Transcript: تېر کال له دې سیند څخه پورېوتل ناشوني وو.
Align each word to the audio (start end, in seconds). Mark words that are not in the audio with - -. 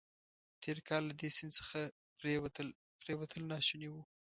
تېر 0.61 0.77
کال 0.87 1.01
له 1.09 1.13
دې 1.19 1.29
سیند 1.37 1.53
څخه 1.59 1.79
پورېوتل 3.03 3.41
ناشوني 3.51 3.89
وو. 3.91 4.01